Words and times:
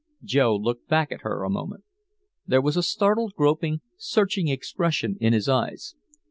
Joe 0.23 0.55
looked 0.55 0.87
back 0.87 1.11
at 1.11 1.21
her 1.21 1.43
a 1.43 1.49
moment. 1.51 1.83
There 2.47 2.59
was 2.63 2.75
a 2.75 2.81
startled, 2.81 3.33
groping, 3.37 3.81
searching 3.99 4.47
expression 4.47 5.15
in 5.19 5.31
his 5.33 5.47
eyes. 5.47 5.93